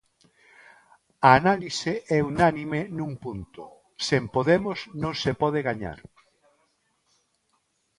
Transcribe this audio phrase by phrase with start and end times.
[1.27, 3.63] A análise é unánime nun punto:
[4.07, 5.99] sen Podemos non se pode gañar.